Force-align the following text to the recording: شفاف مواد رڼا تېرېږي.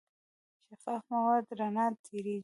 شفاف 0.67 1.03
مواد 1.11 1.45
رڼا 1.59 1.85
تېرېږي. 2.05 2.39